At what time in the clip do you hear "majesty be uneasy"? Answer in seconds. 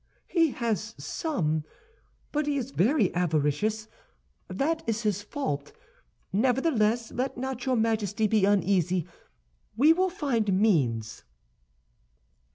7.75-9.05